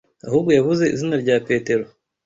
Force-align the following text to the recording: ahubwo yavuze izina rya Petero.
ahubwo 0.27 0.49
yavuze 0.57 0.83
izina 0.95 1.15
rya 1.23 1.35
Petero. 1.47 1.85